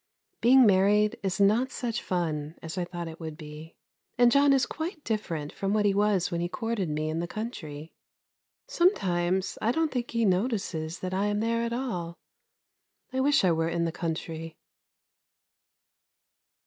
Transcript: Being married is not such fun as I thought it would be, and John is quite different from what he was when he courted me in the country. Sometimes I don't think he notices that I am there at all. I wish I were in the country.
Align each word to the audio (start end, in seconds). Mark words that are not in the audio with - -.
Being 0.41 0.65
married 0.65 1.19
is 1.21 1.39
not 1.39 1.69
such 1.71 2.01
fun 2.01 2.55
as 2.63 2.75
I 2.75 2.85
thought 2.85 3.07
it 3.07 3.19
would 3.19 3.37
be, 3.37 3.75
and 4.17 4.31
John 4.31 4.51
is 4.51 4.65
quite 4.65 5.03
different 5.03 5.53
from 5.53 5.75
what 5.75 5.85
he 5.85 5.93
was 5.93 6.31
when 6.31 6.41
he 6.41 6.49
courted 6.49 6.89
me 6.89 7.07
in 7.07 7.19
the 7.19 7.27
country. 7.27 7.93
Sometimes 8.67 9.59
I 9.61 9.71
don't 9.71 9.91
think 9.91 10.09
he 10.09 10.25
notices 10.25 11.01
that 11.01 11.13
I 11.13 11.27
am 11.27 11.39
there 11.39 11.61
at 11.61 11.71
all. 11.71 12.17
I 13.13 13.19
wish 13.19 13.43
I 13.45 13.51
were 13.51 13.69
in 13.69 13.85
the 13.85 13.91
country. 13.91 14.57